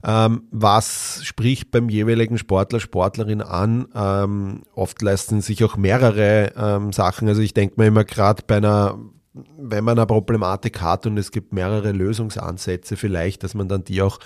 [0.03, 3.87] ähm, was spricht beim jeweiligen Sportler, Sportlerin an?
[3.95, 7.27] Ähm, oft leisten sich auch mehrere ähm, Sachen.
[7.27, 8.99] Also ich denke mir immer gerade bei einer
[9.33, 14.01] wenn man eine Problematik hat und es gibt mehrere Lösungsansätze vielleicht, dass man dann die
[14.01, 14.19] auch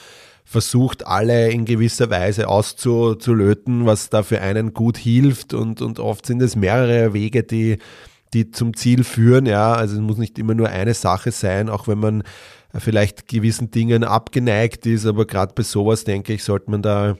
[0.44, 6.26] versucht, alle in gewisser Weise auszulöten, was da für einen gut hilft und, und oft
[6.26, 7.78] sind es mehrere Wege, die,
[8.36, 11.88] die zum Ziel führen, ja, also es muss nicht immer nur eine Sache sein, auch
[11.88, 12.24] wenn man
[12.78, 17.16] vielleicht gewissen Dingen abgeneigt ist, aber gerade bei sowas, denke ich, sollte man da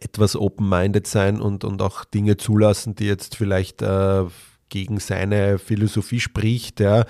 [0.00, 4.24] etwas open-minded sein und, und auch Dinge zulassen, die jetzt vielleicht äh,
[4.68, 6.78] gegen seine Philosophie spricht.
[6.78, 7.04] Ja.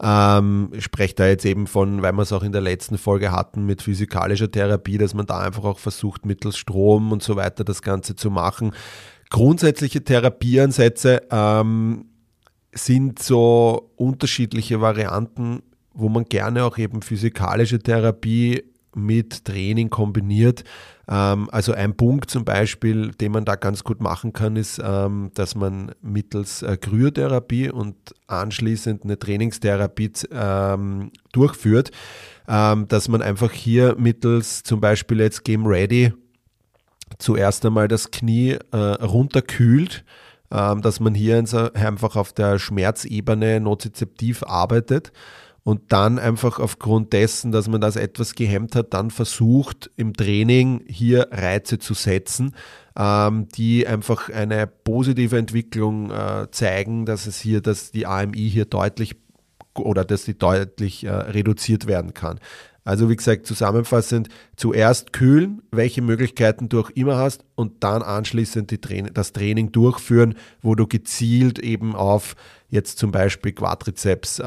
[0.00, 3.66] Ähm, spreche da jetzt eben von, weil wir es auch in der letzten Folge hatten
[3.66, 7.82] mit physikalischer Therapie, dass man da einfach auch versucht, mittels Strom und so weiter das
[7.82, 8.72] Ganze zu machen.
[9.28, 12.09] Grundsätzliche Therapieansätze ähm,
[12.72, 15.62] sind so unterschiedliche Varianten
[15.94, 20.64] wo man gerne auch eben physikalische Therapie mit Training kombiniert.
[21.08, 25.30] Ähm, also ein Punkt zum Beispiel, den man da ganz gut machen kann, ist, ähm,
[25.34, 31.90] dass man mittels äh, Kryotherapie und anschließend eine Trainingstherapie ähm, durchführt,
[32.46, 36.12] dass man einfach hier mittels zum Beispiel jetzt Game Ready
[37.18, 40.04] zuerst einmal das Knie äh, runterkühlt
[40.50, 45.12] dass man hier einfach auf der Schmerzebene nozizeptiv arbeitet
[45.62, 50.82] und dann einfach aufgrund dessen, dass man das etwas gehemmt hat, dann versucht im Training
[50.86, 52.54] hier Reize zu setzen,
[52.96, 58.64] ähm, die einfach eine positive Entwicklung äh, zeigen, dass es hier, dass die AMI hier
[58.64, 59.16] deutlich
[59.78, 62.40] oder dass die deutlich äh, reduziert werden kann.
[62.84, 68.70] Also wie gesagt, zusammenfassend, zuerst kühlen, welche Möglichkeiten du auch immer hast und dann anschließend
[68.82, 72.36] Tra das Training durchführen, wo du gezielt eben auf
[72.68, 74.42] jetzt zum Beispiel Quadrizeps äh,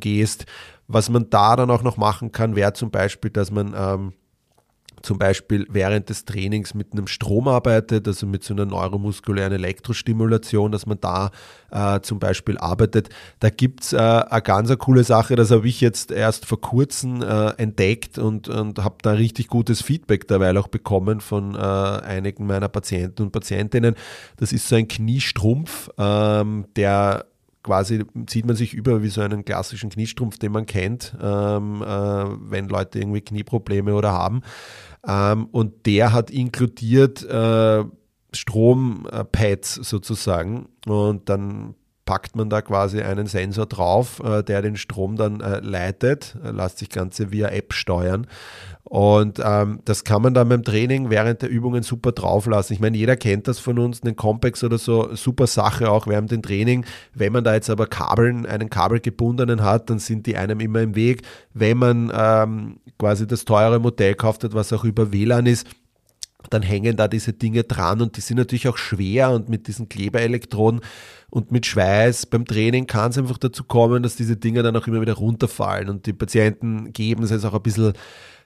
[0.00, 0.46] gehst.
[0.88, 4.12] Was man da dann auch noch machen kann, wäre zum Beispiel, dass man ähm,
[5.06, 10.72] zum Beispiel während des Trainings mit einem Strom arbeitet, also mit so einer neuromuskulären Elektrostimulation,
[10.72, 11.30] dass man da
[11.70, 13.10] äh, zum Beispiel arbeitet.
[13.38, 16.60] Da gibt es äh, eine ganz eine coole Sache, das habe ich jetzt erst vor
[16.60, 21.58] kurzem äh, entdeckt und, und habe da richtig gutes Feedback dabei auch bekommen von äh,
[21.58, 23.94] einigen meiner Patienten und Patientinnen.
[24.38, 27.26] Das ist so ein Kniestrumpf, ähm, der
[27.66, 31.86] quasi zieht man sich über wie so einen klassischen Kniestrumpf, den man kennt, ähm, äh,
[31.86, 34.42] wenn Leute irgendwie Knieprobleme oder haben.
[35.06, 37.84] Ähm, und der hat inkludiert äh,
[38.32, 40.68] Strompads sozusagen.
[40.86, 45.60] Und dann packt man da quasi einen Sensor drauf, äh, der den Strom dann äh,
[45.60, 48.26] leitet, lässt sich Ganze via App steuern.
[48.88, 52.72] Und ähm, das kann man dann beim Training während der Übungen super drauflassen.
[52.72, 56.30] Ich meine, jeder kennt das von uns, einen Compex oder so, super Sache auch während
[56.30, 56.84] dem Training.
[57.12, 60.94] Wenn man da jetzt aber Kabeln, einen kabelgebundenen hat, dann sind die einem immer im
[60.94, 61.22] Weg.
[61.52, 65.66] Wenn man ähm, quasi das teure Modell kauft hat, was auch über WLAN ist,
[66.48, 69.88] dann hängen da diese Dinge dran und die sind natürlich auch schwer und mit diesen
[69.88, 70.80] Kleberelektroden
[71.36, 74.86] und mit Schweiß beim Training kann es einfach dazu kommen, dass diese Dinge dann auch
[74.86, 77.92] immer wieder runterfallen und die Patienten geben es auch ein bisschen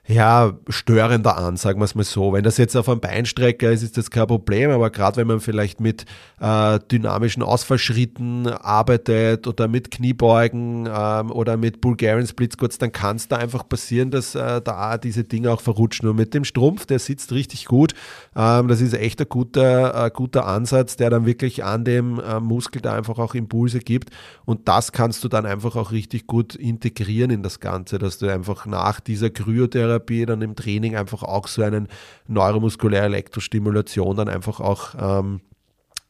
[0.07, 2.33] ja, störender an, sagen wir es mal so.
[2.33, 5.39] Wenn das jetzt auf einem Beinstrecker ist, ist das kein Problem, aber gerade wenn man
[5.39, 6.05] vielleicht mit
[6.39, 13.17] äh, dynamischen Ausfallschritten arbeitet oder mit Kniebeugen ähm, oder mit Bulgarian Splits kurz, dann kann
[13.17, 16.09] es da einfach passieren, dass äh, da diese Dinge auch verrutschen.
[16.09, 17.93] Und mit dem Strumpf, der sitzt richtig gut.
[18.35, 22.39] Ähm, das ist echt ein guter, äh, guter Ansatz, der dann wirklich an dem äh,
[22.81, 24.09] Da einfach auch Impulse gibt.
[24.45, 28.27] Und das kannst du dann einfach auch richtig gut integrieren in das Ganze, dass du
[28.27, 31.87] einfach nach dieser Kryotherapie dann im Training einfach auch so einen
[32.27, 35.41] neuromuskuläre Elektrostimulation dann einfach auch ähm,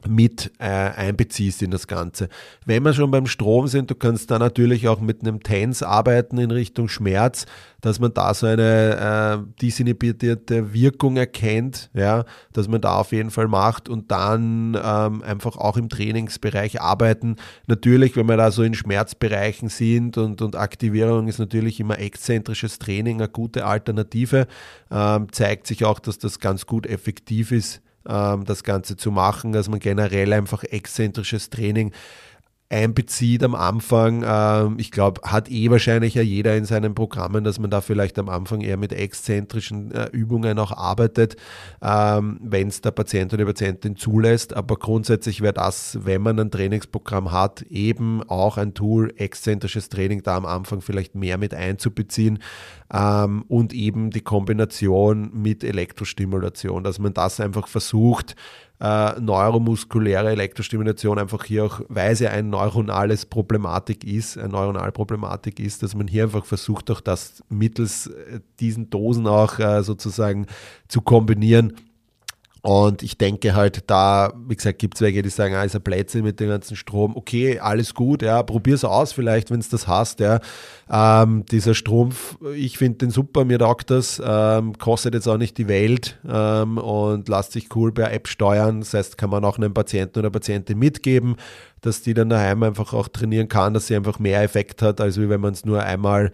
[0.07, 2.29] mit äh, einbeziehst in das Ganze.
[2.65, 6.37] Wenn wir schon beim Strom sind, du kannst da natürlich auch mit einem TENS arbeiten
[6.37, 7.45] in Richtung Schmerz,
[7.81, 13.31] dass man da so eine äh, disinhibierte Wirkung erkennt, ja, dass man da auf jeden
[13.31, 17.37] Fall macht und dann ähm, einfach auch im Trainingsbereich arbeiten.
[17.67, 22.79] Natürlich, wenn wir da so in Schmerzbereichen sind und, und Aktivierung ist natürlich immer exzentrisches
[22.79, 24.47] Training eine gute Alternative,
[24.91, 29.69] ähm, zeigt sich auch, dass das ganz gut effektiv ist das Ganze zu machen, dass
[29.69, 31.91] man generell einfach exzentrisches Training
[32.71, 34.23] einbezieht am Anfang.
[34.25, 38.17] Ähm, ich glaube, hat eh wahrscheinlich ja jeder in seinen Programmen, dass man da vielleicht
[38.17, 41.35] am Anfang eher mit exzentrischen äh, Übungen auch arbeitet,
[41.81, 44.53] ähm, wenn es der Patient oder die Patientin zulässt.
[44.53, 50.23] Aber grundsätzlich wäre das, wenn man ein Trainingsprogramm hat, eben auch ein Tool, exzentrisches Training
[50.23, 52.39] da am Anfang vielleicht mehr mit einzubeziehen
[52.93, 58.35] ähm, und eben die Kombination mit Elektrostimulation, dass man das einfach versucht,
[58.81, 65.83] äh, neuromuskuläre Elektrostimulation einfach hier auch, weil sie ein neuronales Problematik ist, eine Neuronalproblematik ist,
[65.83, 70.47] dass man hier einfach versucht, auch das mittels äh, diesen Dosen auch äh, sozusagen
[70.87, 71.73] zu kombinieren
[72.63, 75.81] und ich denke halt, da, wie gesagt, gibt es welche, die sagen, ah, ist ein
[75.81, 77.15] Plätze mit dem ganzen Strom.
[77.15, 80.39] Okay, alles gut, ja, probier's aus vielleicht, wenn es das hast, ja.
[80.91, 85.57] Ähm, dieser Strumpf, ich finde den super, mir taugt das, ähm, kostet jetzt auch nicht
[85.57, 88.81] die Welt ähm, und lässt sich cool per App steuern.
[88.81, 91.37] Das heißt, kann man auch einem Patienten oder Patientin mitgeben,
[91.81, 95.17] dass die dann daheim einfach auch trainieren kann, dass sie einfach mehr Effekt hat, als
[95.17, 96.31] wenn man es nur einmal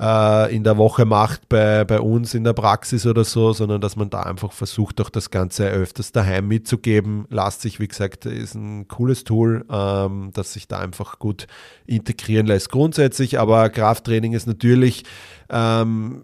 [0.00, 3.96] äh, in der Woche macht bei, bei uns in der Praxis oder so, sondern dass
[3.96, 7.26] man da einfach versucht, auch das Ganze öfters daheim mitzugeben.
[7.28, 11.46] Lasst sich, wie gesagt, ist ein cooles Tool, ähm, das sich da einfach gut
[11.86, 15.04] integrieren lässt grundsätzlich, aber Krafttraining ist natürlich
[15.50, 16.22] ähm,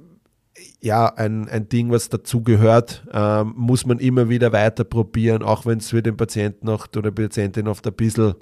[0.81, 5.67] ja, ein, ein Ding, was dazu gehört, ähm, muss man immer wieder weiter probieren, auch
[5.67, 8.35] wenn es für den Patienten oft oder Patientin oft ein bisschen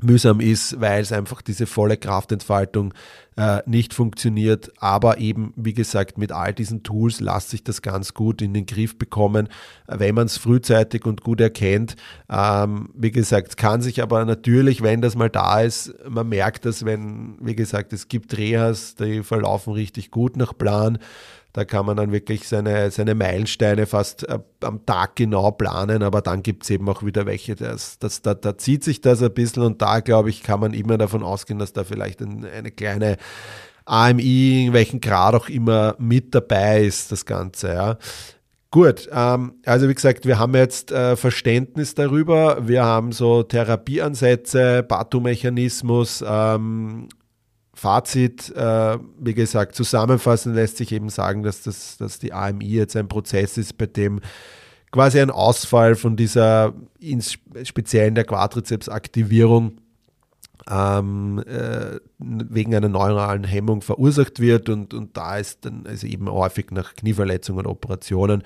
[0.00, 2.94] mühsam ist, weil es einfach diese volle Kraftentfaltung
[3.36, 4.72] äh, nicht funktioniert.
[4.78, 8.66] Aber eben, wie gesagt, mit all diesen Tools lässt sich das ganz gut in den
[8.66, 9.48] Griff bekommen,
[9.86, 11.96] wenn man es frühzeitig und gut erkennt.
[12.30, 16.84] Ähm, wie gesagt, kann sich aber natürlich, wenn das mal da ist, man merkt das,
[16.84, 20.98] wenn, wie gesagt, es gibt Rehas, die verlaufen richtig gut nach Plan
[21.52, 26.22] Da kann man dann wirklich seine, seine Meilensteine fast äh, am Tag genau planen, aber
[26.22, 29.34] dann gibt es eben auch wieder welche, das, das, da, da zieht sich das ein
[29.34, 32.70] bisschen und da, glaube ich, kann man immer davon ausgehen, dass da vielleicht ein, eine
[32.70, 33.18] kleine
[33.84, 37.74] AMI, in welchem Grad auch immer mit dabei ist, das Ganze.
[37.74, 37.98] Ja.
[38.70, 44.82] Gut, ähm, also wie gesagt, wir haben jetzt äh, Verständnis darüber, wir haben so Therapieansätze,
[44.82, 47.08] Batu-Mechanismus, ähm,
[47.82, 52.94] Fazit, äh, wie gesagt, zusammenfassend lässt sich eben sagen, dass, das, dass die AMI jetzt
[52.96, 54.20] ein Prozess ist, bei dem
[54.92, 56.74] quasi ein Ausfall von dieser,
[57.64, 59.78] speziellen der Quadrizeps-Aktivierung
[60.70, 66.30] ähm, äh, wegen einer neuralen Hemmung verursacht wird und, und da ist dann also eben
[66.30, 68.42] häufig nach Knieverletzungen und Operationen.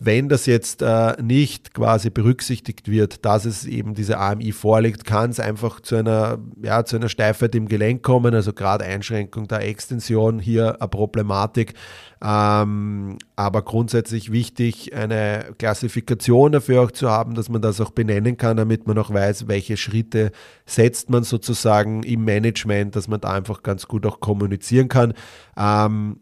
[0.00, 5.30] Wenn das jetzt äh, nicht quasi berücksichtigt wird, dass es eben diese AMI vorliegt, kann
[5.30, 9.66] es einfach zu einer, ja, zu einer Steifheit im Gelenk kommen, also gerade Einschränkung der
[9.66, 11.74] Extension hier eine Problematik.
[12.20, 18.36] Ähm, aber grundsätzlich wichtig, eine Klassifikation dafür auch zu haben, dass man das auch benennen
[18.36, 20.32] kann, damit man auch weiß, welche Schritte
[20.66, 25.14] setzt man sozusagen im Management, dass man da einfach ganz gut auch kommunizieren kann.
[25.56, 26.20] Ähm,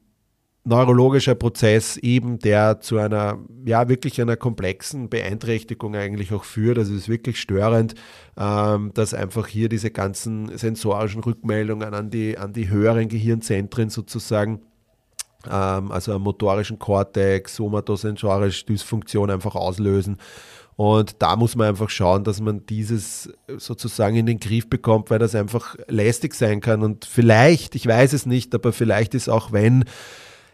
[0.67, 6.79] neurologischer Prozess eben, der zu einer, ja, wirklich einer komplexen Beeinträchtigung eigentlich auch führt.
[6.79, 7.95] Also es ist wirklich störend,
[8.37, 14.61] ähm, dass einfach hier diese ganzen sensorischen Rückmeldungen an die, an die höheren Gehirnzentren sozusagen
[15.49, 20.19] ähm, also am motorischen Kortex, somatosensorisch Dysfunktion einfach auslösen.
[20.77, 25.19] Und da muss man einfach schauen, dass man dieses sozusagen in den Griff bekommt, weil
[25.19, 26.83] das einfach lästig sein kann.
[26.83, 29.85] Und vielleicht, ich weiß es nicht, aber vielleicht ist auch, wenn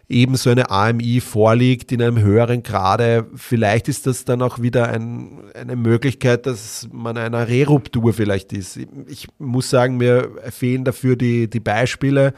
[0.09, 4.89] eben so eine AMI vorliegt in einem höheren Grade, vielleicht ist das dann auch wieder
[4.89, 8.79] ein, eine Möglichkeit, dass man einer Reruptur vielleicht ist.
[9.09, 12.35] Ich muss sagen, mir fehlen dafür die, die Beispiele.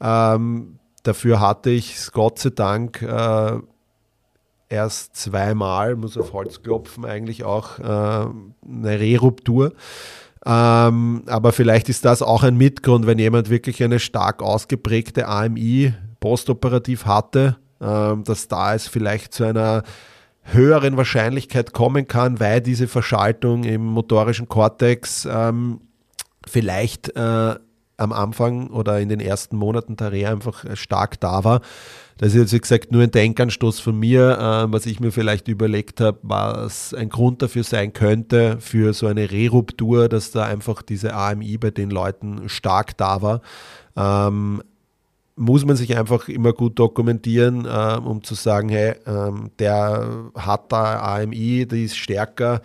[0.00, 0.78] Ähm,
[1.08, 3.52] Dafür hatte ich es Gott sei Dank äh,
[4.68, 9.72] erst zweimal, muss auf Holz klopfen, eigentlich auch äh, eine Reruptur.
[10.46, 15.94] Ähm, aber vielleicht ist das auch ein Mitgrund, wenn jemand wirklich eine stark ausgeprägte AMI
[16.20, 19.82] postoperativ hatte, äh, dass da es vielleicht zu einer
[20.42, 25.80] höheren Wahrscheinlichkeit kommen kann, weil diese Verschaltung im motorischen Kortex ähm,
[26.46, 27.56] vielleicht äh,
[27.98, 31.60] am Anfang oder in den ersten Monaten der Reha einfach äh, stark da war.
[32.16, 35.46] Das ist jetzt, wie gesagt, nur ein Denkanstoß von mir, äh, was ich mir vielleicht
[35.48, 40.82] überlegt habe, was ein Grund dafür sein könnte, für so eine Reruptur, dass da einfach
[40.82, 43.42] diese AMI bei den Leuten stark da war.
[43.96, 44.62] Ähm,
[45.36, 50.72] muss man sich einfach immer gut dokumentieren, äh, um zu sagen, hey, ähm, der hat
[50.72, 52.60] da AMI, die ist stärker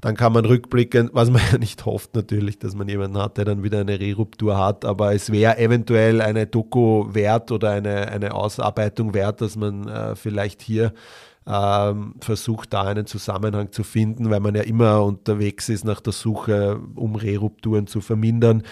[0.00, 3.44] dann kann man rückblickend, was man ja nicht hofft natürlich, dass man jemanden hat, der
[3.44, 8.34] dann wieder eine Reruptur hat, aber es wäre eventuell eine Doku wert oder eine, eine
[8.34, 10.92] Ausarbeitung wert, dass man äh, vielleicht hier
[11.46, 16.12] ähm, versucht, da einen Zusammenhang zu finden, weil man ja immer unterwegs ist nach der
[16.12, 18.62] Suche, um Rerupturen zu vermindern.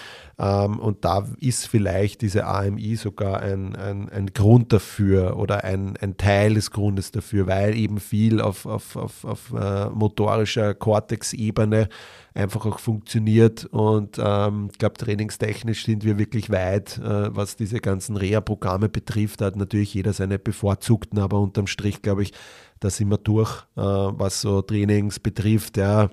[0.40, 5.96] Ähm, und da ist vielleicht diese AMI sogar ein, ein, ein Grund dafür oder ein,
[5.96, 11.88] ein Teil des Grundes dafür, weil eben viel auf, auf, auf, auf äh, motorischer Cortex-Ebene
[12.34, 13.64] einfach auch funktioniert.
[13.64, 19.40] Und ähm, ich glaube, trainingstechnisch sind wir wirklich weit, äh, was diese ganzen Reha-Programme betrifft.
[19.40, 22.32] Da hat natürlich jeder seine bevorzugten, aber unterm Strich, glaube ich,
[22.78, 25.78] da sind wir durch, äh, was so Trainings betrifft.
[25.78, 26.10] Ja,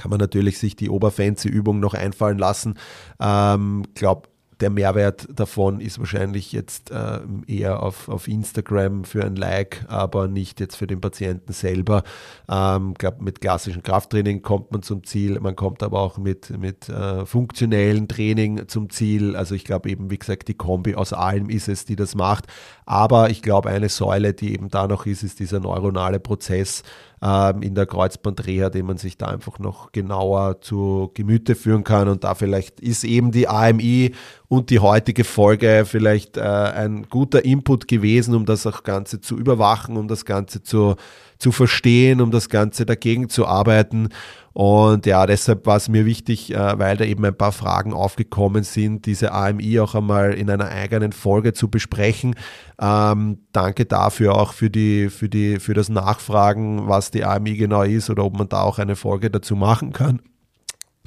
[0.00, 2.78] kann man natürlich sich die oberfancy Übung noch einfallen lassen.
[3.20, 4.30] Ähm, glaube,
[4.60, 10.26] der Mehrwert davon ist wahrscheinlich jetzt äh, eher auf, auf Instagram für ein Like, aber
[10.26, 12.02] nicht jetzt für den Patienten selber.
[12.48, 16.50] Ich ähm, glaube, mit klassischem Krafttraining kommt man zum Ziel, man kommt aber auch mit,
[16.58, 19.36] mit äh, funktionellen Training zum Ziel.
[19.36, 22.46] Also ich glaube eben, wie gesagt, die Kombi aus allem ist es, die das macht.
[22.86, 26.82] Aber ich glaube, eine Säule, die eben da noch ist, ist dieser neuronale Prozess
[27.22, 32.08] in der Kreuzbandreha, den man sich da einfach noch genauer zu Gemüte führen kann.
[32.08, 34.14] Und da vielleicht ist eben die AMI
[34.48, 39.36] und die heutige Folge vielleicht äh, ein guter Input gewesen, um das auch Ganze zu
[39.36, 40.96] überwachen, um das Ganze zu,
[41.38, 44.08] zu verstehen, um das Ganze dagegen zu arbeiten.
[44.52, 48.64] Und ja, deshalb war es mir wichtig, äh, weil da eben ein paar Fragen aufgekommen
[48.64, 52.34] sind, diese AMI auch einmal in einer eigenen Folge zu besprechen.
[52.80, 57.82] Ähm, danke dafür auch für, die, für, die, für das Nachfragen, was die AMI genau
[57.82, 60.20] ist oder ob man da auch eine Folge dazu machen kann.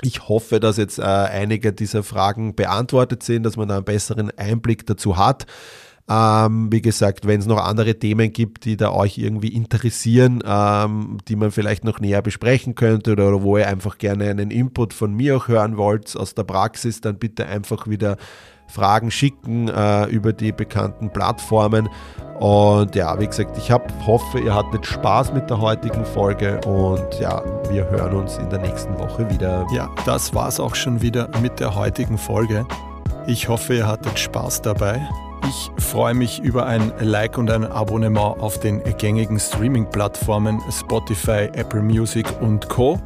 [0.02, 4.32] Ich hoffe, dass jetzt äh, einige dieser Fragen beantwortet sind, dass man da einen besseren
[4.38, 5.46] Einblick dazu hat.
[6.10, 11.18] Ähm, wie gesagt, wenn es noch andere Themen gibt, die da euch irgendwie interessieren, ähm,
[11.30, 14.94] die man vielleicht noch näher besprechen könnte oder, oder, wo ihr einfach gerne einen Input
[14.94, 18.18] von mir auch hören wollt aus der Praxis, dann bitte einfach wieder
[18.68, 21.88] Fragen schicken äh, über die bekannten Plattformen.
[22.40, 27.20] Und ja, wie gesagt, ich hab, hoffe, ihr hattet Spaß mit der heutigen Folge und
[27.22, 29.66] ja, wir hören uns in der nächsten Woche wieder.
[29.74, 32.66] Ja, das war's auch schon wieder mit der heutigen Folge.
[33.28, 35.08] Ich hoffe, ihr hattet Spaß dabei.
[35.48, 41.82] Ich freue mich über ein Like und ein Abonnement auf den gängigen Streaming-Plattformen Spotify, Apple
[41.82, 43.00] Music und Co.